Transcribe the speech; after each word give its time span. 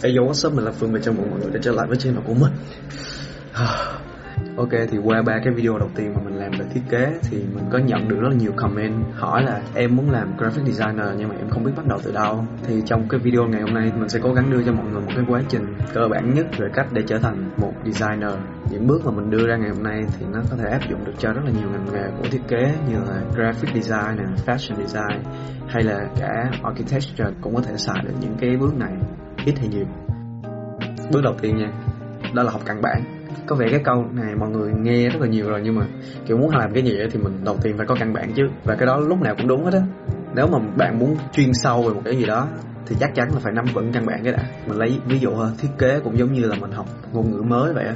Hey 0.00 0.16
yo 0.16 0.22
what's 0.24 0.48
up, 0.48 0.54
mình 0.54 0.64
là 0.64 0.72
Phương 0.72 0.92
và 0.92 0.98
chào 1.02 1.14
mừng 1.14 1.30
mọi 1.30 1.40
người 1.40 1.50
đã 1.50 1.60
trở 1.62 1.72
lại 1.72 1.86
với 1.88 1.96
channel 1.96 2.22
của 2.26 2.34
mình. 2.34 2.52
Ok 4.56 4.68
thì 4.90 4.98
qua 5.04 5.22
ba 5.22 5.40
cái 5.44 5.54
video 5.54 5.78
đầu 5.78 5.90
tiên 5.94 6.14
mà 6.14 6.20
mình 6.24 6.34
làm 6.34 6.50
về 6.50 6.66
thiết 6.74 6.80
kế 6.90 7.12
thì 7.22 7.38
mình 7.54 7.64
có 7.72 7.78
nhận 7.78 8.08
được 8.08 8.16
rất 8.20 8.28
là 8.28 8.34
nhiều 8.34 8.52
comment 8.56 9.04
hỏi 9.14 9.42
là 9.42 9.60
em 9.74 9.96
muốn 9.96 10.10
làm 10.10 10.36
graphic 10.36 10.64
designer 10.66 11.06
nhưng 11.16 11.28
mà 11.28 11.34
em 11.38 11.50
không 11.50 11.64
biết 11.64 11.72
bắt 11.76 11.86
đầu 11.86 11.98
từ 12.04 12.12
đâu. 12.12 12.44
Thì 12.62 12.82
trong 12.86 13.08
cái 13.08 13.20
video 13.20 13.44
ngày 13.44 13.62
hôm 13.62 13.74
nay 13.74 13.92
mình 13.96 14.08
sẽ 14.08 14.20
cố 14.22 14.34
gắng 14.34 14.50
đưa 14.50 14.62
cho 14.62 14.72
mọi 14.72 14.86
người 14.86 15.00
một 15.00 15.12
cái 15.16 15.24
quá 15.28 15.42
trình 15.48 15.74
cơ 15.94 16.08
bản 16.10 16.34
nhất 16.34 16.46
về 16.58 16.68
cách 16.74 16.86
để 16.92 17.02
trở 17.06 17.18
thành 17.18 17.50
một 17.56 17.72
designer. 17.84 18.32
Những 18.70 18.86
bước 18.86 19.06
mà 19.06 19.12
mình 19.12 19.30
đưa 19.30 19.46
ra 19.46 19.56
ngày 19.56 19.70
hôm 19.70 19.82
nay 19.82 20.04
thì 20.18 20.26
nó 20.32 20.40
có 20.50 20.56
thể 20.56 20.70
áp 20.70 20.80
dụng 20.90 21.04
được 21.04 21.14
cho 21.18 21.32
rất 21.32 21.42
là 21.44 21.50
nhiều 21.50 21.70
ngành 21.70 21.86
nghề 21.92 22.04
của 22.18 22.28
thiết 22.30 22.42
kế 22.48 22.74
như 22.88 22.96
là 22.96 23.22
graphic 23.34 23.74
design, 23.74 24.16
fashion 24.46 24.86
design 24.86 25.22
hay 25.68 25.82
là 25.82 26.00
cả 26.20 26.50
architecture 26.62 27.30
cũng 27.40 27.54
có 27.54 27.62
thể 27.62 27.76
xài 27.76 28.04
được 28.04 28.14
những 28.20 28.36
cái 28.40 28.56
bước 28.56 28.76
này 28.76 28.92
ít 29.44 29.58
hay 29.58 29.68
nhiều? 29.68 29.84
Bước 31.12 31.20
đầu 31.24 31.34
tiên 31.40 31.56
nha, 31.56 31.72
đó 32.34 32.42
là 32.42 32.52
học 32.52 32.62
căn 32.64 32.82
bản. 32.82 33.02
Có 33.46 33.56
vẻ 33.56 33.66
cái 33.70 33.80
câu 33.84 34.04
này 34.12 34.34
mọi 34.34 34.50
người 34.50 34.72
nghe 34.72 35.08
rất 35.08 35.20
là 35.20 35.26
nhiều 35.26 35.50
rồi, 35.50 35.60
nhưng 35.64 35.74
mà 35.74 35.86
kiểu 36.26 36.36
muốn 36.36 36.56
làm 36.56 36.72
cái 36.74 36.82
gì 36.82 36.98
thì 37.12 37.18
mình 37.18 37.44
đầu 37.44 37.56
tiên 37.62 37.76
phải 37.76 37.86
có 37.86 37.94
căn 37.98 38.12
bản 38.12 38.32
chứ. 38.32 38.42
Và 38.64 38.74
cái 38.74 38.86
đó 38.86 38.96
lúc 38.96 39.20
nào 39.20 39.34
cũng 39.38 39.48
đúng 39.48 39.64
hết 39.64 39.74
á. 39.74 39.82
Nếu 40.34 40.46
mà 40.46 40.58
bạn 40.76 40.98
muốn 40.98 41.16
chuyên 41.32 41.54
sâu 41.54 41.82
về 41.82 41.94
một 41.94 42.02
cái 42.04 42.16
gì 42.16 42.26
đó, 42.26 42.48
thì 42.86 42.96
chắc 43.00 43.14
chắn 43.14 43.28
là 43.34 43.40
phải 43.40 43.52
nắm 43.52 43.64
vững 43.74 43.92
căn 43.92 44.06
bản 44.06 44.20
cái 44.24 44.32
đã. 44.32 44.42
Mình 44.66 44.78
lấy 44.78 45.00
ví 45.06 45.18
dụ 45.18 45.34
thôi 45.34 45.50
thiết 45.58 45.68
kế 45.78 46.00
cũng 46.04 46.18
giống 46.18 46.32
như 46.32 46.44
là 46.44 46.56
mình 46.60 46.70
học 46.70 46.86
ngôn 47.12 47.30
ngữ 47.30 47.42
mới 47.42 47.72
vậy 47.72 47.86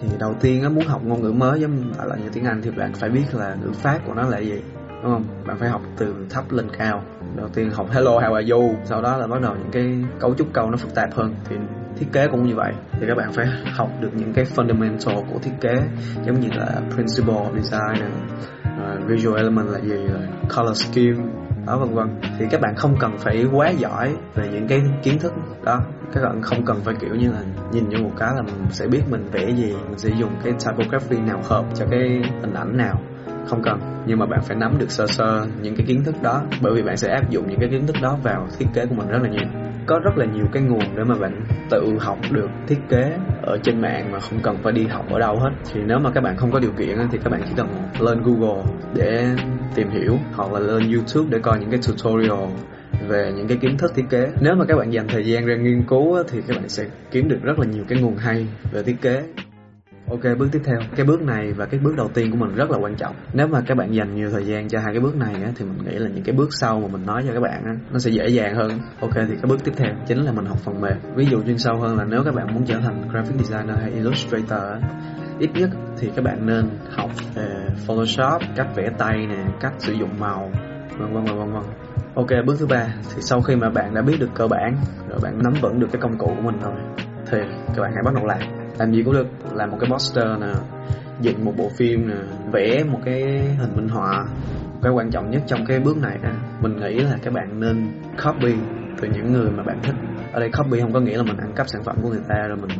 thì 0.00 0.08
đầu 0.18 0.34
tiên 0.40 0.62
á, 0.62 0.68
muốn 0.68 0.86
học 0.86 1.04
ngôn 1.04 1.22
ngữ 1.22 1.32
mới 1.32 1.60
giống 1.60 1.92
là 2.04 2.16
như 2.16 2.28
tiếng 2.32 2.44
anh 2.44 2.62
thì 2.62 2.70
bạn 2.70 2.92
phải 2.92 3.10
biết 3.10 3.34
là 3.34 3.56
ngữ 3.62 3.72
pháp 3.72 3.98
của 4.06 4.14
nó 4.14 4.22
là 4.22 4.38
gì 4.38 4.62
đúng 5.04 5.12
không? 5.12 5.24
Bạn 5.46 5.58
phải 5.58 5.68
học 5.68 5.82
từ 5.96 6.14
thấp 6.30 6.44
lên 6.50 6.66
cao. 6.78 7.02
Đầu 7.36 7.48
tiên 7.48 7.70
học 7.70 7.86
hello 7.90 8.10
how 8.10 8.34
are 8.34 8.50
you? 8.50 8.74
Sau 8.84 9.02
đó 9.02 9.16
là 9.16 9.26
bắt 9.26 9.42
đầu 9.42 9.54
những 9.54 9.70
cái 9.72 10.04
cấu 10.20 10.34
trúc 10.34 10.48
câu 10.52 10.70
nó 10.70 10.76
phức 10.76 10.94
tạp 10.94 11.14
hơn. 11.14 11.34
Thì 11.48 11.56
thiết 11.96 12.06
kế 12.12 12.28
cũng 12.28 12.42
như 12.42 12.54
vậy. 12.54 12.72
Thì 12.92 13.06
các 13.08 13.16
bạn 13.16 13.32
phải 13.32 13.46
học 13.76 13.88
được 14.00 14.10
những 14.14 14.32
cái 14.32 14.44
fundamental 14.44 15.24
của 15.32 15.38
thiết 15.42 15.52
kế 15.60 15.74
giống 16.26 16.40
như 16.40 16.48
là 16.50 16.80
principle 16.94 17.44
design 17.54 18.00
này, 18.00 18.10
uh, 18.12 18.80
ờ, 18.80 18.98
visual 19.06 19.36
element 19.36 19.68
là 19.68 19.80
gì 19.80 20.06
rồi 20.06 20.28
color 20.56 20.82
scheme 20.82 21.18
đó 21.66 21.78
vân 21.78 21.94
vân. 21.94 22.08
Thì 22.38 22.46
các 22.50 22.60
bạn 22.60 22.74
không 22.76 22.96
cần 23.00 23.18
phải 23.18 23.46
quá 23.52 23.70
giỏi 23.70 24.16
về 24.34 24.48
những 24.52 24.68
cái 24.68 24.82
kiến 25.02 25.18
thức 25.18 25.32
đó. 25.64 25.80
Các 26.12 26.22
bạn 26.22 26.42
không 26.42 26.64
cần 26.64 26.80
phải 26.84 26.94
kiểu 27.00 27.14
như 27.14 27.32
là 27.32 27.40
nhìn 27.72 27.84
vô 27.88 27.98
một 28.02 28.12
cái 28.16 28.30
là 28.36 28.42
mình 28.42 28.66
sẽ 28.70 28.86
biết 28.86 29.02
mình 29.10 29.28
vẽ 29.32 29.50
gì 29.50 29.74
mình 29.88 29.98
sẽ 29.98 30.10
dùng 30.18 30.30
cái 30.44 30.52
typography 30.52 31.16
nào 31.16 31.40
hợp 31.44 31.64
cho 31.74 31.86
cái 31.90 32.22
hình 32.42 32.54
ảnh 32.54 32.76
nào 32.76 33.00
không 33.46 33.62
cần, 33.62 33.80
nhưng 34.06 34.18
mà 34.18 34.26
bạn 34.26 34.40
phải 34.42 34.56
nắm 34.56 34.78
được 34.78 34.90
sơ 34.90 35.06
sơ 35.06 35.46
những 35.62 35.76
cái 35.76 35.86
kiến 35.86 36.04
thức 36.04 36.22
đó, 36.22 36.42
bởi 36.62 36.74
vì 36.74 36.82
bạn 36.82 36.96
sẽ 36.96 37.10
áp 37.10 37.30
dụng 37.30 37.48
những 37.48 37.60
cái 37.60 37.68
kiến 37.68 37.86
thức 37.86 37.96
đó 38.02 38.18
vào 38.22 38.46
thiết 38.58 38.66
kế 38.74 38.86
của 38.86 38.94
mình 38.94 39.08
rất 39.08 39.18
là 39.22 39.28
nhiều. 39.28 39.48
Có 39.86 39.98
rất 40.04 40.16
là 40.16 40.26
nhiều 40.26 40.44
cái 40.52 40.62
nguồn 40.62 40.96
để 40.96 41.04
mà 41.04 41.14
bạn 41.14 41.40
tự 41.70 41.98
học 42.00 42.18
được 42.30 42.48
thiết 42.66 42.78
kế 42.88 43.12
ở 43.42 43.58
trên 43.62 43.80
mạng 43.80 44.12
mà 44.12 44.20
không 44.20 44.38
cần 44.42 44.56
phải 44.62 44.72
đi 44.72 44.86
học 44.86 45.06
ở 45.10 45.18
đâu 45.18 45.36
hết. 45.36 45.50
Thì 45.72 45.80
nếu 45.86 45.98
mà 45.98 46.10
các 46.10 46.20
bạn 46.20 46.36
không 46.36 46.50
có 46.50 46.60
điều 46.60 46.72
kiện 46.78 46.98
thì 47.12 47.18
các 47.24 47.30
bạn 47.30 47.42
chỉ 47.44 47.52
cần 47.56 47.68
lên 47.98 48.22
Google 48.22 48.62
để 48.94 49.26
tìm 49.74 49.90
hiểu, 49.90 50.18
hoặc 50.34 50.52
là 50.52 50.58
lên 50.60 50.92
YouTube 50.92 51.28
để 51.30 51.38
coi 51.38 51.58
những 51.58 51.70
cái 51.70 51.80
tutorial 51.86 52.48
về 53.08 53.32
những 53.36 53.48
cái 53.48 53.56
kiến 53.56 53.76
thức 53.78 53.92
thiết 53.94 54.04
kế. 54.10 54.32
Nếu 54.40 54.54
mà 54.54 54.64
các 54.64 54.76
bạn 54.76 54.92
dành 54.92 55.08
thời 55.08 55.26
gian 55.26 55.46
ra 55.46 55.56
nghiên 55.56 55.82
cứu 55.82 56.22
thì 56.28 56.40
các 56.46 56.56
bạn 56.56 56.68
sẽ 56.68 56.84
kiếm 57.10 57.28
được 57.28 57.38
rất 57.42 57.58
là 57.58 57.66
nhiều 57.66 57.84
cái 57.88 58.02
nguồn 58.02 58.16
hay 58.16 58.46
về 58.72 58.82
thiết 58.82 58.96
kế. 59.00 59.22
Ok, 60.08 60.20
bước 60.38 60.48
tiếp 60.52 60.60
theo. 60.64 60.78
Cái 60.96 61.06
bước 61.06 61.22
này 61.22 61.52
và 61.52 61.66
cái 61.66 61.80
bước 61.80 61.96
đầu 61.96 62.08
tiên 62.14 62.30
của 62.30 62.36
mình 62.36 62.54
rất 62.54 62.70
là 62.70 62.78
quan 62.78 62.94
trọng. 62.94 63.14
Nếu 63.32 63.46
mà 63.46 63.60
các 63.66 63.76
bạn 63.76 63.94
dành 63.94 64.14
nhiều 64.14 64.30
thời 64.30 64.46
gian 64.46 64.68
cho 64.68 64.80
hai 64.80 64.92
cái 64.92 65.00
bước 65.00 65.16
này 65.16 65.34
á, 65.34 65.50
thì 65.56 65.64
mình 65.64 65.78
nghĩ 65.84 65.98
là 65.98 66.08
những 66.08 66.24
cái 66.24 66.34
bước 66.34 66.48
sau 66.60 66.80
mà 66.80 66.88
mình 66.88 67.06
nói 67.06 67.22
cho 67.26 67.32
các 67.34 67.40
bạn 67.40 67.62
á, 67.64 67.72
nó 67.92 67.98
sẽ 67.98 68.10
dễ 68.10 68.28
dàng 68.28 68.54
hơn. 68.54 68.70
Ok, 69.00 69.14
thì 69.14 69.34
cái 69.34 69.48
bước 69.48 69.64
tiếp 69.64 69.72
theo 69.76 69.94
chính 70.06 70.18
là 70.18 70.32
mình 70.32 70.44
học 70.46 70.58
phần 70.58 70.80
mềm. 70.80 70.96
Ví 71.16 71.26
dụ 71.26 71.42
chuyên 71.42 71.58
sâu 71.58 71.76
hơn 71.80 71.96
là 71.96 72.04
nếu 72.04 72.22
các 72.24 72.34
bạn 72.34 72.54
muốn 72.54 72.64
trở 72.66 72.80
thành 72.80 73.08
graphic 73.10 73.36
designer 73.38 73.78
hay 73.78 73.90
illustrator 73.90 74.62
á, 74.62 74.78
ít 75.38 75.50
nhất 75.54 75.70
thì 75.98 76.10
các 76.16 76.24
bạn 76.24 76.46
nên 76.46 76.64
học 76.90 77.10
về 77.34 77.48
Photoshop, 77.86 78.42
cách 78.56 78.68
vẽ 78.76 78.90
tay 78.98 79.26
nè, 79.28 79.44
cách 79.60 79.72
sử 79.78 79.92
dụng 79.92 80.10
màu, 80.18 80.50
vân 80.98 81.12
vân 81.14 81.24
vân 81.24 81.52
vân. 81.52 81.62
Ok, 82.14 82.28
bước 82.46 82.56
thứ 82.58 82.66
ba 82.66 82.86
thì 83.14 83.22
sau 83.22 83.40
khi 83.40 83.56
mà 83.56 83.70
bạn 83.70 83.94
đã 83.94 84.02
biết 84.02 84.16
được 84.20 84.30
cơ 84.34 84.46
bản, 84.46 84.76
rồi 85.08 85.18
bạn 85.22 85.38
nắm 85.42 85.52
vững 85.62 85.80
được 85.80 85.88
cái 85.92 86.00
công 86.00 86.18
cụ 86.18 86.26
của 86.26 86.42
mình 86.42 86.60
rồi, 86.60 86.74
thì 87.34 87.40
các 87.74 87.82
bạn 87.82 87.92
hãy 87.94 88.02
bắt 88.02 88.14
đầu 88.14 88.26
làm 88.26 88.38
làm 88.78 88.92
gì 88.92 89.02
cũng 89.02 89.14
được 89.14 89.26
làm 89.52 89.70
một 89.70 89.76
cái 89.80 89.90
poster 89.90 90.26
nè 90.40 90.52
dựng 91.20 91.44
một 91.44 91.52
bộ 91.56 91.70
phim 91.76 92.08
nè 92.08 92.14
vẽ 92.52 92.84
một 92.84 92.98
cái 93.04 93.22
hình 93.58 93.76
minh 93.76 93.88
họa. 93.88 94.26
Cái 94.82 94.92
quan 94.92 95.10
trọng 95.10 95.30
nhất 95.30 95.42
trong 95.46 95.66
cái 95.66 95.80
bước 95.80 95.96
này 95.96 96.18
nè 96.22 96.30
mình 96.60 96.76
nghĩ 96.76 96.98
là 96.98 97.16
các 97.22 97.32
bạn 97.32 97.60
nên 97.60 97.92
copy 98.24 98.54
từ 99.00 99.08
những 99.08 99.32
người 99.32 99.50
mà 99.50 99.62
bạn 99.62 99.78
thích. 99.82 99.94
Ở 100.32 100.40
đây 100.40 100.50
copy 100.58 100.80
không 100.80 100.92
có 100.92 101.00
nghĩa 101.00 101.16
là 101.16 101.22
mình 101.22 101.36
ăn 101.36 101.52
cắp 101.56 101.68
sản 101.68 101.82
phẩm 101.84 101.96
của 102.02 102.08
người 102.08 102.22
ta 102.28 102.34
rồi 102.48 102.56
mình 102.56 102.70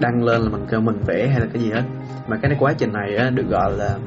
đăng 0.00 0.24
lên 0.24 0.42
là 0.42 0.48
mình 0.48 0.66
kêu 0.70 0.80
mình 0.80 0.96
vẽ 1.06 1.28
hay 1.28 1.40
là 1.40 1.46
cái 1.52 1.62
gì 1.62 1.70
hết. 1.70 1.82
Mà 2.28 2.36
cái 2.42 2.56
quá 2.58 2.72
trình 2.78 2.92
này 2.92 3.16
á, 3.16 3.30
được 3.30 3.48
gọi 3.50 3.72
là 3.76 3.98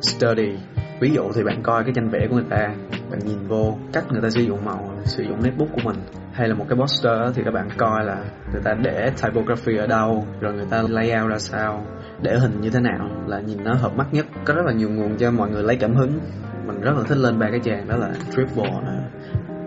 study 0.00 0.52
ví 1.00 1.10
dụ 1.12 1.22
thì 1.34 1.44
bạn 1.44 1.62
coi 1.62 1.84
cái 1.84 1.92
tranh 1.94 2.08
vẽ 2.08 2.26
của 2.28 2.34
người 2.34 2.44
ta, 2.50 2.74
bạn 3.10 3.20
nhìn 3.24 3.46
vô 3.48 3.78
cách 3.92 4.04
người 4.10 4.22
ta 4.22 4.30
sử 4.30 4.42
dụng 4.42 4.64
màu, 4.64 4.90
sử 5.04 5.22
dụng 5.22 5.42
notebook 5.42 5.68
của 5.72 5.80
mình. 5.84 5.96
Hay 6.32 6.48
là 6.48 6.54
một 6.54 6.64
cái 6.68 6.78
poster 6.78 7.36
thì 7.36 7.42
các 7.44 7.50
bạn 7.50 7.68
coi 7.76 8.04
là 8.04 8.24
người 8.52 8.62
ta 8.64 8.74
để 8.82 9.10
typography 9.22 9.76
ở 9.76 9.86
đâu, 9.86 10.26
rồi 10.40 10.52
người 10.54 10.66
ta 10.70 10.82
layout 10.88 11.30
ra 11.30 11.38
sao, 11.38 11.84
để 12.22 12.38
hình 12.38 12.60
như 12.60 12.70
thế 12.70 12.80
nào, 12.80 13.10
là 13.26 13.40
nhìn 13.40 13.64
nó 13.64 13.74
hợp 13.74 13.96
mắt 13.96 14.06
nhất. 14.12 14.26
Có 14.44 14.54
rất 14.54 14.62
là 14.66 14.72
nhiều 14.72 14.90
nguồn 14.90 15.16
cho 15.16 15.30
mọi 15.30 15.50
người 15.50 15.62
lấy 15.62 15.76
cảm 15.76 15.94
hứng. 15.94 16.18
Mình 16.66 16.80
rất 16.80 16.92
là 16.96 17.02
thích 17.06 17.18
lên 17.18 17.38
ba 17.38 17.46
cái 17.50 17.60
trang 17.64 17.88
đó 17.88 17.96
là 17.96 18.10
Dribble 18.30 18.70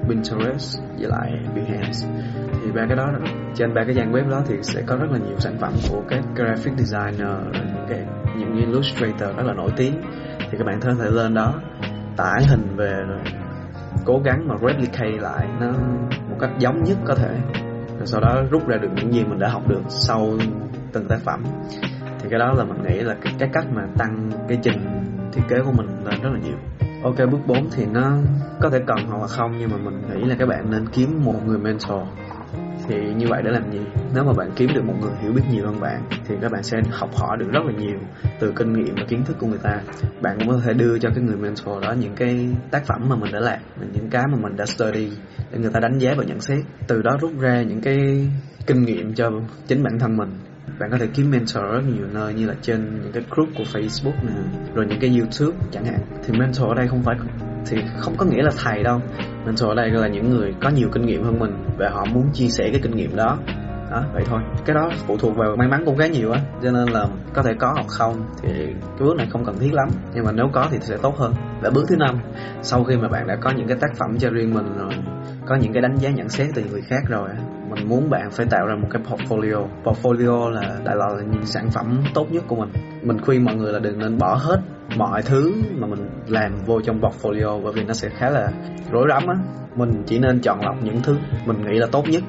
Pinterest 0.08 0.82
với 1.00 1.10
lại 1.10 1.32
Behance. 1.56 2.08
Thì 2.64 2.72
ba 2.72 2.86
cái 2.88 2.98
đó, 2.98 3.12
trên 3.56 3.74
ba 3.74 3.84
cái 3.86 3.96
trang 3.96 4.12
web 4.12 4.30
đó 4.30 4.42
thì 4.48 4.56
sẽ 4.62 4.82
có 4.86 4.96
rất 4.96 5.12
là 5.12 5.18
nhiều 5.18 5.40
sản 5.40 5.58
phẩm 5.60 5.74
của 5.92 6.02
các 6.10 6.24
graphic 6.36 6.74
designer 6.78 7.38
những 7.54 7.86
cái 7.90 8.06
những 8.38 8.56
illustrator 8.56 9.38
rất 9.38 9.44
là 9.46 9.54
nổi 9.54 9.72
tiếng. 9.76 9.94
Thì 10.40 10.58
các 10.58 10.68
bạn 10.68 10.80
có 10.82 10.94
thể 11.00 11.10
lên 11.10 11.34
đó 11.34 11.54
tải 12.18 12.46
hình 12.50 12.76
về 12.76 13.04
rồi 13.08 13.20
cố 14.06 14.22
gắng 14.26 14.48
mà 14.48 14.56
replicate 14.62 15.18
lại 15.22 15.48
nó 15.60 15.72
một 16.30 16.38
cách 16.40 16.52
giống 16.60 16.84
nhất 16.84 16.98
có 17.06 17.16
thể. 17.16 17.36
Rồi 17.98 18.06
sau 18.06 18.22
đó 18.22 18.42
rút 18.52 18.68
ra 18.68 18.78
được 18.78 18.90
những 18.96 19.14
gì 19.14 19.24
mình 19.24 19.40
đã 19.40 19.50
học 19.50 19.68
được 19.68 19.82
sau 19.90 20.38
từng 20.92 21.08
tác 21.08 21.20
phẩm. 21.26 21.44
Thì 22.20 22.30
cái 22.30 22.40
đó 22.40 22.54
là 22.54 22.64
mình 22.64 22.84
nghĩ 22.84 23.00
là 23.00 23.16
cái, 23.22 23.34
cái 23.40 23.50
cách 23.54 23.66
mà 23.74 23.82
tăng 23.98 24.32
cái 24.48 24.60
trình 24.62 24.80
thiết 25.32 25.42
kế 25.50 25.56
của 25.66 25.72
mình 25.72 25.88
lên 26.06 26.22
rất 26.22 26.30
là 26.34 26.40
nhiều. 26.40 26.58
Ok 27.04 27.16
bước 27.32 27.40
4 27.48 27.70
thì 27.72 27.86
nó 27.86 28.18
có 28.62 28.70
thể 28.70 28.80
cần 28.88 28.98
hoặc 29.08 29.22
là 29.22 29.28
không 29.28 29.58
nhưng 29.60 29.72
mà 29.72 29.78
mình 29.78 30.02
nghĩ 30.10 30.30
là 30.30 30.36
các 30.40 30.48
bạn 30.48 30.72
nên 30.72 30.90
kiếm 30.90 31.24
một 31.26 31.46
người 31.46 31.58
mentor 31.58 32.02
thì 32.88 33.14
như 33.14 33.26
vậy 33.30 33.42
để 33.46 33.52
làm 33.52 33.72
gì? 33.72 33.80
Nếu 34.16 34.24
mà 34.24 34.34
bạn 34.34 34.52
kiếm 34.56 34.70
được 34.76 34.86
một 34.86 34.94
người 35.02 35.12
hiểu 35.22 35.32
biết 35.34 35.42
nhiều 35.52 35.66
hơn 35.66 35.80
bạn, 35.80 36.04
thì 36.28 36.36
các 36.42 36.52
bạn 36.52 36.64
sẽ 36.64 36.78
học 36.92 37.10
hỏi 37.16 37.38
được 37.40 37.48
rất 37.52 37.62
là 37.66 37.72
nhiều 37.72 38.00
từ 38.40 38.54
kinh 38.56 38.74
nghiệm 38.74 38.96
và 38.96 39.04
kiến 39.08 39.24
thức 39.26 39.38
của 39.40 39.48
người 39.48 39.60
ta. 39.64 39.82
Bạn 40.22 40.38
cũng 40.40 40.48
có 40.48 40.60
thể 40.66 40.74
đưa 40.74 41.00
cho 41.00 41.10
cái 41.16 41.24
người 41.24 41.38
mentor 41.38 41.84
đó 41.84 41.94
những 42.00 42.16
cái 42.16 42.50
tác 42.72 42.86
phẩm 42.86 43.10
mà 43.10 43.16
mình 43.16 43.32
đã 43.34 43.40
làm, 43.40 43.60
những 43.94 44.10
cái 44.10 44.24
mà 44.32 44.38
mình 44.42 44.56
đã 44.56 44.66
study 44.66 45.12
để 45.52 45.60
người 45.60 45.72
ta 45.72 45.80
đánh 45.80 45.98
giá 45.98 46.14
và 46.18 46.24
nhận 46.24 46.42
xét. 46.42 46.60
Từ 46.88 47.02
đó 47.02 47.12
rút 47.22 47.32
ra 47.40 47.62
những 47.62 47.82
cái 47.82 48.30
kinh 48.68 48.84
nghiệm 48.84 49.14
cho 49.14 49.32
chính 49.68 49.84
bản 49.84 50.00
thân 50.00 50.18
mình. 50.18 50.30
Bạn 50.80 50.92
có 50.92 50.98
thể 50.98 51.08
kiếm 51.14 51.32
mentor 51.32 51.64
rất 51.64 51.84
nhiều 51.96 52.06
nơi 52.14 52.34
như 52.34 52.48
là 52.48 52.54
trên 52.62 53.02
những 53.04 53.12
cái 53.12 53.24
group 53.30 53.50
của 53.58 53.64
Facebook 53.64 54.26
nè, 54.28 54.34
rồi 54.74 54.86
những 54.90 55.00
cái 55.00 55.18
YouTube 55.20 55.58
chẳng 55.72 55.86
hạn. 55.86 56.00
Thì 56.24 56.40
mentor 56.40 56.68
ở 56.68 56.74
đây 56.76 56.88
không 56.88 57.04
phải, 57.04 57.16
thì 57.66 57.78
không 57.98 58.14
có 58.18 58.26
nghĩa 58.26 58.44
là 58.44 58.52
thầy 58.64 58.84
đâu 58.84 59.02
mentor 59.46 59.70
ở 59.70 59.76
đây 59.76 59.90
là 59.90 60.08
những 60.08 60.30
người 60.30 60.54
có 60.62 60.70
nhiều 60.70 60.90
kinh 60.92 61.06
nghiệm 61.06 61.24
hơn 61.24 61.40
mình 61.40 61.52
và 61.78 61.90
họ 61.90 62.06
muốn 62.06 62.30
chia 62.34 62.48
sẻ 62.48 62.70
cái 62.72 62.80
kinh 62.84 62.96
nghiệm 62.96 63.16
đó. 63.16 63.38
Đó, 63.92 64.04
vậy 64.14 64.24
thôi. 64.26 64.42
Cái 64.66 64.74
đó 64.74 64.90
phụ 65.08 65.18
thuộc 65.18 65.36
vào 65.36 65.56
may 65.56 65.68
mắn 65.68 65.84
cũng 65.86 65.98
khá 65.98 66.08
nhiều 66.08 66.32
á, 66.32 66.42
cho 66.64 66.72
nên 66.72 66.88
là 66.88 67.08
có 67.34 67.44
thể 67.44 67.54
có 67.60 67.72
hoặc 67.74 67.88
không 67.88 68.26
thì 68.42 68.50
cái 68.66 69.08
bước 69.08 69.16
này 69.18 69.28
không 69.32 69.46
cần 69.46 69.60
thiết 69.60 69.74
lắm. 69.74 69.88
Nhưng 70.14 70.26
mà 70.26 70.32
nếu 70.32 70.50
có 70.54 70.68
thì 70.72 70.78
sẽ 70.82 70.98
tốt 70.98 71.18
hơn. 71.18 71.34
Và 71.62 71.70
bước 71.70 71.86
thứ 71.90 71.96
năm, 71.96 72.16
sau 72.62 72.84
khi 72.84 72.98
mà 72.98 73.08
bạn 73.08 73.28
đã 73.28 73.36
có 73.36 73.52
những 73.52 73.68
cái 73.68 73.78
tác 73.82 73.92
phẩm 73.98 74.18
cho 74.20 74.30
riêng 74.30 74.54
mình 74.54 74.78
rồi 74.78 74.92
có 75.46 75.56
những 75.56 75.74
cái 75.74 75.82
đánh 75.82 75.96
giá 75.98 76.10
nhận 76.10 76.30
xét 76.30 76.50
từ 76.56 76.64
người 76.72 76.82
khác 76.82 77.04
rồi 77.08 77.30
mình 77.70 77.90
muốn 77.90 78.10
bạn 78.10 78.32
phải 78.32 78.46
tạo 78.46 78.68
ra 78.68 78.76
một 78.76 78.88
cái 78.92 79.02
portfolio. 79.10 79.68
Portfolio 79.84 80.50
là 80.50 80.80
đại 80.86 80.96
loại 80.96 81.12
là 81.18 81.24
những 81.32 81.46
sản 81.46 81.72
phẩm 81.72 82.04
tốt 82.14 82.28
nhất 82.32 82.44
của 82.48 82.56
mình. 82.56 82.70
Mình 83.02 83.22
khuyên 83.22 83.46
mọi 83.46 83.56
người 83.56 83.74
là 83.74 83.80
đừng 83.80 84.00
nên 84.00 84.18
bỏ 84.18 84.36
hết 84.36 84.60
mọi 84.98 85.22
thứ 85.22 85.54
mà 85.76 85.88
mình 85.88 86.10
làm 86.28 86.52
vô 86.66 86.82
trong 86.82 87.02
portfolio 87.02 87.64
bởi 87.64 87.74
vì 87.74 87.84
nó 87.84 87.94
sẽ 87.94 88.10
khá 88.10 88.30
là 88.30 88.52
rối 88.92 89.06
rắm 89.10 89.28
á. 89.28 89.36
Mình 89.76 90.04
chỉ 90.06 90.20
nên 90.20 90.42
chọn 90.42 90.66
lọc 90.66 90.76
những 90.84 91.02
thứ 91.04 91.18
mình 91.46 91.66
nghĩ 91.66 91.80
là 91.80 91.88
tốt 91.92 92.06
nhất 92.10 92.24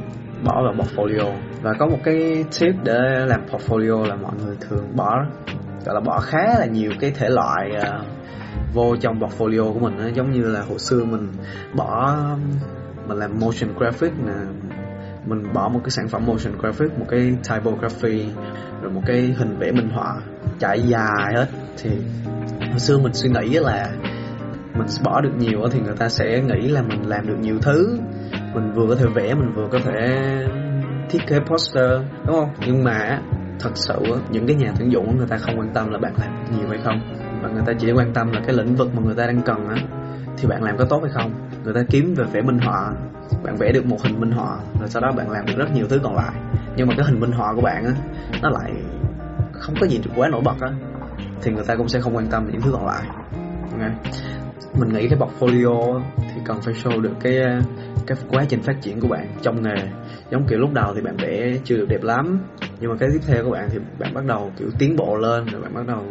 bỏ 0.44 0.62
vào 0.62 0.74
portfolio. 0.74 1.32
Và 1.62 1.72
có 1.78 1.86
một 1.86 1.98
cái 2.04 2.44
tip 2.60 2.74
để 2.84 3.26
làm 3.26 3.40
portfolio 3.50 4.06
là 4.06 4.16
mọi 4.16 4.32
người 4.44 4.56
thường 4.60 4.96
bỏ 4.96 5.24
gọi 5.84 5.94
là 5.94 6.00
bỏ 6.00 6.20
khá 6.20 6.58
là 6.58 6.66
nhiều 6.66 6.92
cái 7.00 7.10
thể 7.10 7.28
loại 7.28 7.70
uh, 7.76 8.06
vô 8.74 8.96
trong 8.96 9.20
portfolio 9.20 9.72
của 9.72 9.80
mình 9.80 9.98
đó. 9.98 10.04
giống 10.14 10.30
như 10.30 10.42
là 10.42 10.62
hồi 10.62 10.78
xưa 10.78 11.04
mình 11.04 11.28
bỏ 11.76 12.16
mình 13.06 13.18
làm 13.18 13.40
motion 13.40 13.70
graphic 13.78 14.12
nè. 14.26 14.32
Mình 15.26 15.52
bỏ 15.52 15.68
một 15.68 15.80
cái 15.84 15.90
sản 15.90 16.08
phẩm 16.08 16.26
motion 16.26 16.58
graphic, 16.58 16.98
một 16.98 17.06
cái 17.08 17.36
typography, 17.48 18.28
rồi 18.82 18.92
một 18.92 19.02
cái 19.06 19.34
hình 19.38 19.56
vẽ 19.58 19.72
minh 19.72 19.88
họa 19.88 20.14
chạy 20.58 20.82
dài 20.82 21.34
hết. 21.34 21.46
Thì 21.76 21.90
hồi 22.70 22.78
xưa 22.78 22.98
mình 22.98 23.12
suy 23.14 23.30
nghĩ 23.30 23.58
là 23.58 23.90
mình 24.74 24.86
bỏ 25.04 25.20
được 25.20 25.32
nhiều 25.38 25.60
thì 25.70 25.80
người 25.80 25.96
ta 25.96 26.08
sẽ 26.08 26.42
nghĩ 26.42 26.68
là 26.68 26.82
mình 26.82 27.08
làm 27.08 27.26
được 27.26 27.36
nhiều 27.40 27.58
thứ. 27.62 27.98
Mình 28.54 28.72
vừa 28.72 28.86
có 28.88 28.94
thể 28.94 29.06
vẽ, 29.14 29.34
mình 29.34 29.52
vừa 29.54 29.68
có 29.72 29.78
thể 29.84 30.18
thiết 31.10 31.18
kế 31.26 31.40
poster, 31.40 31.90
đúng 32.26 32.36
không? 32.36 32.50
Nhưng 32.66 32.84
mà 32.84 33.20
thật 33.60 33.70
sự 33.74 33.94
những 34.30 34.46
cái 34.46 34.56
nhà 34.56 34.72
tuyển 34.78 34.92
dụng 34.92 35.16
người 35.16 35.26
ta 35.26 35.36
không 35.36 35.58
quan 35.58 35.70
tâm 35.74 35.90
là 35.90 35.98
bạn 35.98 36.12
làm 36.20 36.44
nhiều 36.58 36.68
hay 36.68 36.78
không. 36.84 37.00
Và 37.42 37.48
người 37.48 37.62
ta 37.66 37.72
chỉ 37.78 37.92
quan 37.92 38.12
tâm 38.14 38.32
là 38.32 38.40
cái 38.46 38.56
lĩnh 38.56 38.74
vực 38.74 38.94
mà 38.94 39.02
người 39.04 39.14
ta 39.14 39.26
đang 39.26 39.42
cần 39.42 39.68
á. 39.68 39.76
Thì 40.36 40.48
bạn 40.48 40.62
làm 40.62 40.76
có 40.76 40.84
tốt 40.84 41.00
hay 41.02 41.12
không? 41.14 41.32
Người 41.64 41.74
ta 41.74 41.82
kiếm 41.90 42.14
về 42.14 42.24
vẽ 42.32 42.42
minh 42.42 42.58
họa. 42.58 42.92
Bạn 43.44 43.56
vẽ 43.56 43.72
được 43.72 43.86
một 43.86 44.02
hình 44.02 44.20
minh 44.20 44.30
họa, 44.30 44.58
rồi 44.80 44.88
sau 44.88 45.02
đó 45.02 45.12
bạn 45.16 45.30
làm 45.30 45.46
được 45.46 45.54
rất 45.56 45.74
nhiều 45.74 45.86
thứ 45.88 46.00
còn 46.02 46.16
lại. 46.16 46.34
Nhưng 46.76 46.86
mà 46.86 46.94
cái 46.96 47.06
hình 47.06 47.20
minh 47.20 47.32
họa 47.32 47.54
của 47.54 47.60
bạn 47.60 47.84
á, 47.84 47.92
nó 48.42 48.50
lại 48.50 48.72
không 49.52 49.74
có 49.80 49.86
gì 49.86 50.00
quá 50.16 50.28
nổi 50.28 50.40
bật 50.44 50.60
á, 50.60 50.70
thì 51.42 51.52
người 51.52 51.64
ta 51.64 51.76
cũng 51.76 51.88
sẽ 51.88 52.00
không 52.00 52.16
quan 52.16 52.26
tâm 52.26 52.48
những 52.52 52.60
thứ 52.60 52.70
còn 52.72 52.86
lại. 52.86 53.02
Okay. 53.72 53.90
mình 54.78 54.92
nghĩ 54.92 55.08
cái 55.08 55.18
portfolio 55.18 56.00
thì 56.18 56.40
cần 56.44 56.60
phải 56.62 56.74
show 56.74 57.00
được 57.00 57.14
cái 57.20 57.38
à, 57.38 57.60
cái 58.06 58.18
quá 58.30 58.44
trình 58.48 58.62
phát 58.62 58.82
triển 58.82 59.00
của 59.00 59.08
bạn 59.08 59.28
trong 59.42 59.62
nghề. 59.62 59.88
Giống 60.30 60.46
kiểu 60.48 60.58
lúc 60.58 60.72
đầu 60.72 60.94
thì 60.94 61.00
bạn 61.00 61.16
vẽ 61.16 61.58
chưa 61.64 61.76
được 61.76 61.86
đẹp 61.88 62.02
lắm, 62.02 62.40
nhưng 62.80 62.90
mà 62.90 62.96
cái 63.00 63.08
tiếp 63.12 63.20
theo 63.26 63.44
của 63.44 63.50
bạn 63.50 63.68
thì 63.72 63.78
bạn 63.98 64.14
bắt 64.14 64.24
đầu 64.26 64.52
kiểu 64.58 64.68
tiến 64.78 64.96
bộ 64.96 65.16
lên, 65.16 65.46
rồi 65.46 65.62
bạn 65.62 65.74
bắt 65.74 65.86
đầu 65.86 66.04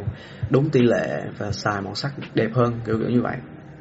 đúng 0.50 0.70
tỷ 0.70 0.82
lệ 0.82 1.24
và 1.38 1.52
xài 1.52 1.82
màu 1.82 1.96
sắc 1.96 2.12
đẹp 2.34 2.50
hơn, 2.54 2.74
kiểu 2.86 2.98
kiểu 3.00 3.10
như 3.10 3.22
vậy 3.22 3.36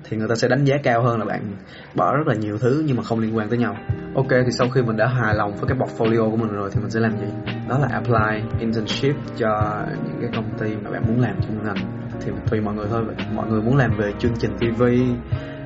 thì 0.05 0.17
người 0.17 0.29
ta 0.29 0.35
sẽ 0.35 0.49
đánh 0.49 0.65
giá 0.65 0.77
cao 0.83 1.03
hơn 1.03 1.19
là 1.19 1.25
bạn 1.25 1.57
bỏ 1.95 2.17
rất 2.17 2.27
là 2.27 2.35
nhiều 2.35 2.59
thứ 2.59 2.83
nhưng 2.87 2.97
mà 2.97 3.03
không 3.03 3.19
liên 3.19 3.37
quan 3.37 3.49
tới 3.49 3.59
nhau. 3.59 3.77
Ok, 4.15 4.29
thì 4.31 4.53
sau 4.59 4.69
khi 4.69 4.83
mình 4.83 4.97
đã 4.97 5.07
hài 5.07 5.35
lòng 5.35 5.57
với 5.57 5.69
cái 5.69 5.79
portfolio 5.79 6.31
của 6.31 6.37
mình 6.37 6.53
rồi 6.53 6.71
thì 6.73 6.81
mình 6.81 6.91
sẽ 6.91 7.01
làm 7.01 7.13
gì? 7.19 7.27
Đó 7.69 7.79
là 7.79 7.89
apply 7.93 8.59
internship 8.61 9.15
cho 9.37 9.83
những 10.05 10.19
cái 10.21 10.31
công 10.35 10.59
ty 10.59 10.77
mà 10.85 10.91
bạn 10.91 11.03
muốn 11.09 11.21
làm 11.21 11.37
trong 11.41 11.65
ngành. 11.65 12.09
Thì 12.21 12.33
tùy 12.51 12.61
mọi 12.61 12.75
người 12.75 12.87
thôi, 12.91 13.03
mọi 13.35 13.47
người 13.49 13.63
muốn 13.63 13.77
làm 13.77 13.91
về 13.99 14.13
chương 14.19 14.35
trình 14.39 14.51
tv 14.59 14.83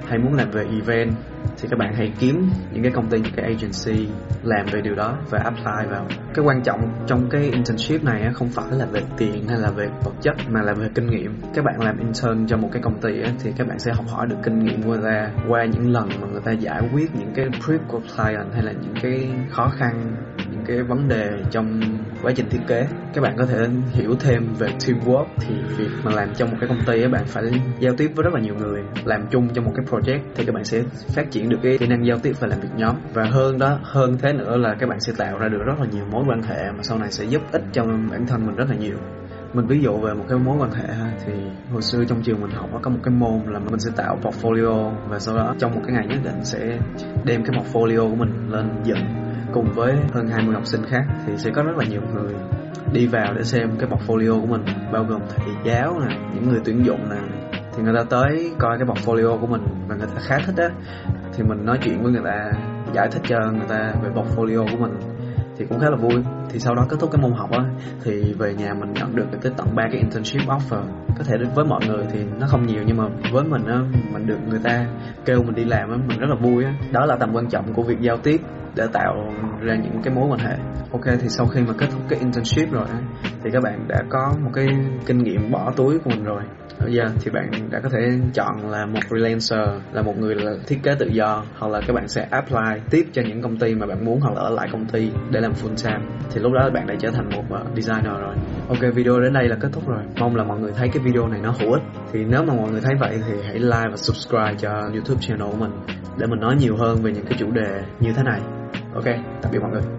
hay 0.09 0.19
muốn 0.19 0.35
làm 0.35 0.51
về 0.51 0.65
event, 0.65 1.13
thì 1.61 1.69
các 1.71 1.79
bạn 1.79 1.95
hãy 1.95 2.13
kiếm 2.19 2.51
những 2.73 2.83
cái 2.83 2.93
công 2.93 3.09
ty, 3.11 3.21
những 3.21 3.33
cái 3.37 3.47
agency 3.47 4.09
làm 4.43 4.67
về 4.73 4.81
điều 4.81 4.95
đó 4.95 5.19
và 5.31 5.39
apply 5.39 5.91
vào. 5.91 6.07
Cái 6.35 6.45
quan 6.45 6.63
trọng 6.63 6.81
trong 7.07 7.29
cái 7.31 7.43
internship 7.43 8.05
này 8.05 8.31
không 8.35 8.49
phải 8.49 8.67
là 8.71 8.87
về 8.87 9.01
tiền 9.17 9.49
hay 9.49 9.59
là 9.59 9.71
về 9.71 9.89
vật 10.05 10.13
chất, 10.23 10.37
mà 10.49 10.63
là 10.63 10.75
về 10.75 10.89
kinh 10.95 11.07
nghiệm. 11.07 11.41
Các 11.55 11.65
bạn 11.65 11.81
làm 11.81 11.99
intern 11.99 12.47
cho 12.47 12.57
một 12.57 12.69
cái 12.73 12.83
công 12.83 13.01
ty 13.01 13.11
thì 13.43 13.53
các 13.57 13.67
bạn 13.67 13.79
sẽ 13.79 13.93
học 13.93 14.05
hỏi 14.09 14.27
được 14.27 14.37
kinh 14.45 14.59
nghiệm 14.59 14.83
của 14.83 14.89
người 14.89 15.03
ta 15.05 15.31
qua 15.49 15.65
những 15.65 15.93
lần 15.93 16.09
mà 16.21 16.27
người 16.33 16.43
ta 16.45 16.53
giải 16.53 16.83
quyết 16.93 17.11
những 17.19 17.33
cái 17.35 17.47
brief 17.49 17.79
của 17.89 18.01
client 18.01 18.53
hay 18.53 18.63
là 18.63 18.73
những 18.73 18.95
cái 19.03 19.31
khó 19.51 19.69
khăn 19.79 20.17
những 20.51 20.65
cái 20.67 20.83
vấn 20.83 21.09
đề 21.09 21.31
trong 21.51 21.81
quá 22.23 22.33
trình 22.37 22.47
thiết 22.51 22.61
kế. 22.67 22.87
Các 23.15 23.21
bạn 23.21 23.35
có 23.39 23.47
thể 23.47 23.69
hiểu 23.93 24.15
thêm 24.21 24.55
về 24.59 24.69
teamwork 24.69 25.27
thì 25.41 25.55
việc 25.77 25.91
mà 26.05 26.13
làm 26.13 26.29
trong 26.35 26.51
một 26.51 26.57
cái 26.61 26.69
công 26.69 26.85
ty 26.87 27.07
bạn 27.07 27.25
phải 27.27 27.45
giao 27.81 27.95
tiếp 27.97 28.11
với 28.15 28.25
rất 28.25 28.35
là 28.35 28.41
nhiều 28.41 28.55
người, 28.55 28.83
làm 29.05 29.27
chung 29.31 29.49
trong 29.55 29.65
một 29.65 29.73
cái 29.77 29.87
project, 29.87 30.21
thì 30.35 30.45
các 30.45 30.55
bạn 30.55 30.65
sẽ 30.65 30.83
phát 31.15 31.31
triển 31.31 31.49
được 31.49 31.59
cái 31.63 31.79
kỹ 31.79 31.87
năng 31.87 32.07
giao 32.07 32.19
tiếp 32.19 32.33
và 32.41 32.49
làm 32.49 32.61
việc 32.61 32.69
nhóm. 32.77 32.97
Và 33.15 33.25
hơn 33.25 33.59
đó, 33.59 33.79
hơn 33.83 34.17
thế 34.23 34.33
nữa 34.33 34.57
là 34.57 34.75
các 34.79 34.89
bạn 34.89 35.01
sẽ 35.01 35.13
tạo 35.19 35.39
ra 35.39 35.49
được 35.49 35.63
rất 35.67 35.81
là 35.81 35.87
nhiều 35.93 36.05
mối 36.11 36.25
quan 36.29 36.43
hệ 36.43 36.71
mà 36.71 36.83
sau 36.83 36.99
này 36.99 37.13
sẽ 37.13 37.25
giúp 37.25 37.43
ích 37.53 37.63
cho 37.73 37.85
bản 37.85 38.27
thân 38.27 38.47
mình 38.47 38.57
rất 38.57 38.71
là 38.71 38.77
nhiều. 38.77 38.97
Mình 39.53 39.67
ví 39.67 39.81
dụ 39.81 39.97
về 39.99 40.15
một 40.15 40.25
cái 40.29 40.39
mối 40.39 40.57
quan 40.61 40.71
hệ 40.71 40.89
thì 41.27 41.33
hồi 41.73 41.83
xưa 41.83 42.05
trong 42.05 42.23
trường 42.23 42.41
mình 42.41 42.51
học 42.51 42.71
có 42.83 42.91
một 42.91 42.99
cái 43.03 43.15
môn 43.15 43.41
là 43.47 43.59
mình 43.59 43.81
sẽ 43.81 43.91
tạo 43.97 44.19
portfolio 44.23 44.93
và 45.09 45.19
sau 45.19 45.37
đó 45.37 45.55
trong 45.59 45.75
một 45.75 45.81
cái 45.87 45.97
ngày 45.97 46.07
nhất 46.07 46.19
định 46.25 46.45
sẽ 46.45 46.79
đem 47.25 47.45
cái 47.45 47.59
portfolio 47.59 48.11
của 48.11 48.17
mình 48.17 48.49
lên 48.49 48.69
dựng 48.85 49.26
cùng 49.57 49.73
với 49.75 49.97
hơn 50.13 50.29
20 50.29 50.55
học 50.55 50.67
sinh 50.67 50.83
khác 50.89 51.05
thì 51.27 51.33
sẽ 51.37 51.51
có 51.55 51.63
rất 51.63 51.77
là 51.77 51.85
nhiều 51.85 52.01
người 52.15 52.35
đi 52.93 53.07
vào 53.07 53.35
để 53.37 53.43
xem 53.43 53.71
cái 53.79 53.91
portfolio 53.91 54.41
của 54.41 54.47
mình, 54.47 54.65
bao 54.93 55.05
gồm 55.05 55.21
thầy 55.37 55.55
giáo 55.65 56.01
nè, 56.01 56.17
những 56.35 56.49
người 56.49 56.61
tuyển 56.65 56.85
dụng 56.85 57.09
nè. 57.11 57.17
Thì 57.77 57.83
người 57.83 57.95
ta 57.97 58.05
tới 58.11 58.51
coi 58.59 58.79
cái 58.79 58.87
portfolio 58.87 59.41
của 59.41 59.47
mình 59.47 59.63
và 59.89 59.97
người 59.97 60.07
ta 60.15 60.21
khá 60.21 60.39
thích 60.47 60.55
á. 60.57 60.69
Thì 61.33 61.43
mình 61.43 61.65
nói 61.65 61.79
chuyện 61.83 62.03
với 62.03 62.13
người 62.13 62.23
ta, 62.25 62.53
giải 62.93 63.09
thích 63.13 63.23
cho 63.29 63.39
người 63.51 63.67
ta 63.69 63.93
về 64.03 64.11
portfolio 64.15 64.67
của 64.71 64.77
mình 64.77 64.93
thì 65.59 65.67
cũng 65.69 65.79
khá 65.81 65.91
là 65.91 65.97
vui. 65.97 66.23
Thì 66.51 66.59
sau 66.59 66.75
đó 66.75 66.87
kết 66.89 66.97
thúc 67.01 67.11
cái 67.13 67.23
môn 67.23 67.33
học 67.33 67.51
á, 67.51 67.65
thì 68.05 68.35
về 68.39 68.55
nhà 68.55 68.75
mình 68.75 68.93
nhận 68.93 69.17
được 69.17 69.27
tới 69.43 69.53
tận 69.57 69.67
ba 69.75 69.83
cái 69.93 70.01
internship 70.01 70.49
offer. 70.49 70.83
Có 71.19 71.25
thể 71.25 71.37
với 71.55 71.65
mọi 71.65 71.81
người 71.87 72.05
thì 72.13 72.25
nó 72.41 72.47
không 72.47 72.67
nhiều 72.67 72.83
nhưng 72.87 72.97
mà 72.97 73.05
với 73.33 73.45
mình 73.45 73.67
á, 73.67 73.81
mình 74.13 74.27
được 74.27 74.39
người 74.49 74.61
ta 74.65 74.87
kêu 75.25 75.43
mình 75.43 75.55
đi 75.55 75.65
làm 75.65 75.91
á, 75.91 75.97
mình 76.09 76.19
rất 76.19 76.27
là 76.29 76.37
vui 76.37 76.65
á. 76.65 76.75
Đó 76.93 77.07
là 77.07 77.17
tầm 77.17 77.35
quan 77.35 77.49
trọng 77.49 77.73
của 77.75 77.83
việc 77.83 78.01
giao 78.01 78.17
tiếp 78.17 78.41
để 78.77 78.87
tạo 78.93 79.33
ra 79.61 79.75
những 79.75 80.01
cái 80.03 80.15
mối 80.15 80.29
quan 80.29 80.41
hệ. 80.41 80.57
Ok, 80.93 81.05
thì 81.21 81.29
sau 81.29 81.47
khi 81.47 81.61
mà 81.61 81.73
kết 81.79 81.87
thúc 81.93 82.01
cái 82.09 82.19
internship 82.19 82.73
rồi 82.73 82.87
thì 83.47 83.53
các 83.53 83.63
bạn 83.63 83.85
đã 83.89 84.03
có 84.09 84.35
một 84.45 84.51
cái 84.55 84.67
kinh 85.07 85.19
nghiệm 85.19 85.51
bỏ 85.51 85.73
túi 85.77 85.99
của 85.99 86.11
mình 86.11 86.25
rồi. 86.25 86.43
Bây 86.81 86.93
giờ 86.93 87.05
thì 87.21 87.31
bạn 87.31 87.51
đã 87.71 87.81
có 87.81 87.89
thể 87.89 87.99
chọn 88.35 88.71
là 88.71 88.87
một 88.87 89.01
freelancer, 89.09 89.81
là 89.93 90.03
một 90.03 90.19
người 90.19 90.35
là 90.35 90.53
thiết 90.67 90.79
kế 90.83 90.95
tự 90.99 91.07
do, 91.07 91.45
hoặc 91.59 91.69
là 91.73 91.81
các 91.87 91.93
bạn 91.93 92.09
sẽ 92.09 92.27
apply 92.31 92.81
tiếp 92.91 93.07
cho 93.13 93.23
những 93.23 93.43
công 93.43 93.57
ty 93.57 93.75
mà 93.75 93.87
bạn 93.87 94.05
muốn 94.05 94.21
hoặc 94.21 94.35
là 94.35 94.41
ở 94.41 94.51
lại 94.51 94.69
công 94.73 94.87
ty 94.87 95.11
để 95.31 95.41
làm 95.41 95.53
full 95.53 95.75
time. 95.85 96.07
Thì 96.31 96.41
lúc 96.41 96.53
đó 96.53 96.71
bạn 96.75 96.87
đã 96.87 96.95
trở 96.99 97.11
thành 97.11 97.31
một 97.37 97.43
ờ, 97.51 97.65
designer 97.75 98.13
rồi. 98.21 98.35
Ok, 98.69 98.95
video 98.95 99.21
đến 99.21 99.33
đây 99.33 99.49
là 99.49 99.57
kết 99.61 99.69
thúc 99.73 99.89
rồi. 99.89 100.03
Mong 100.21 100.37
là 100.37 100.45
mọi 100.45 100.61
người 100.61 100.73
thấy 100.77 100.89
cái 100.89 101.03
video 101.05 101.29
này 101.29 101.41
nó 101.43 101.55
hữu 101.61 101.73
ích. 101.73 101.83
Thì 102.13 102.25
nếu 102.25 102.45
mà 102.45 102.55
mọi 102.55 102.71
người 102.71 102.81
thấy 102.81 102.95
vậy 103.01 103.21
thì 103.27 103.35
hãy 103.47 103.59
like 103.59 103.89
và 103.91 103.97
subscribe 103.97 104.55
cho 104.59 104.71
youtube 104.93 105.21
channel 105.21 105.51
của 105.51 105.57
mình 105.57 105.73
để 106.19 106.27
mình 106.27 106.41
nói 106.41 106.57
nhiều 106.57 106.77
hơn 106.77 107.03
về 107.03 107.13
những 107.13 107.27
cái 107.27 107.39
chủ 107.39 107.51
đề 107.51 107.83
như 108.01 108.13
thế 108.13 108.23
này. 108.23 108.41
Ok, 108.95 109.05
tạm 109.43 109.53
biệt 109.53 109.59
mọi 109.63 109.71
người. 109.71 109.97